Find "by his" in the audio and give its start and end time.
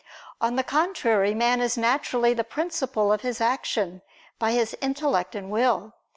4.39-4.75